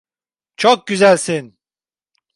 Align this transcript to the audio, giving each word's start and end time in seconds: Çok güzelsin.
Çok 0.57 0.87
güzelsin. 0.87 1.57